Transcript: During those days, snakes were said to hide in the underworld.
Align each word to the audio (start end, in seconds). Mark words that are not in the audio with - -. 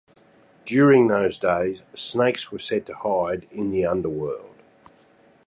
During 0.65 1.09
those 1.09 1.37
days, 1.37 1.83
snakes 1.93 2.51
were 2.51 2.57
said 2.57 2.87
to 2.87 2.95
hide 2.95 3.45
in 3.51 3.69
the 3.69 3.85
underworld. 3.85 4.55